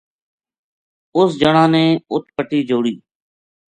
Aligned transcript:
اُس 1.17 1.29
جنا 1.39 1.63
نے 1.73 1.85
اُت 2.13 2.23
پٹی 2.35 2.59
جوڑی 2.67 2.93